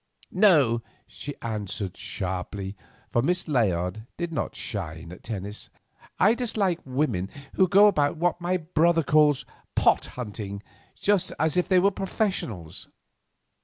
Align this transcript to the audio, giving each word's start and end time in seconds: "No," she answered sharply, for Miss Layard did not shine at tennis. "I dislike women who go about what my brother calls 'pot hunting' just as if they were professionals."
"No," 0.33 0.81
she 1.05 1.39
answered 1.43 1.95
sharply, 1.95 2.75
for 3.11 3.21
Miss 3.21 3.47
Layard 3.47 4.07
did 4.17 4.33
not 4.33 4.55
shine 4.55 5.11
at 5.11 5.21
tennis. 5.21 5.69
"I 6.17 6.33
dislike 6.33 6.79
women 6.85 7.29
who 7.53 7.67
go 7.67 7.85
about 7.85 8.17
what 8.17 8.41
my 8.41 8.57
brother 8.57 9.03
calls 9.03 9.45
'pot 9.75 10.07
hunting' 10.17 10.63
just 10.95 11.31
as 11.37 11.55
if 11.55 11.69
they 11.69 11.77
were 11.77 11.91
professionals." 11.91 12.87